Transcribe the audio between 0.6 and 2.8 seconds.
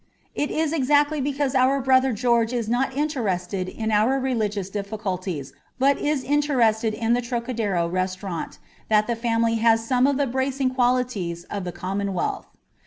exactly because our brother George is